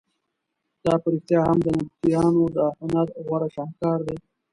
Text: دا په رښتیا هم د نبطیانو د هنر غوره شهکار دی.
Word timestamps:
دا 0.83 0.93
په 1.03 1.07
رښتیا 1.13 1.41
هم 1.49 1.57
د 1.63 1.67
نبطیانو 1.77 2.43
د 2.57 2.57
هنر 2.79 3.07
غوره 3.25 3.49
شهکار 3.55 3.99
دی. 4.07 4.17